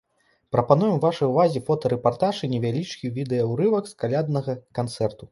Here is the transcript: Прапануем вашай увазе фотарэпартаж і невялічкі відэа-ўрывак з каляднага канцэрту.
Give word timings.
Прапануем 0.53 0.95
вашай 1.01 1.25
увазе 1.33 1.59
фотарэпартаж 1.67 2.39
і 2.47 2.49
невялічкі 2.53 3.11
відэа-ўрывак 3.17 3.91
з 3.91 3.99
каляднага 4.05 4.57
канцэрту. 4.79 5.29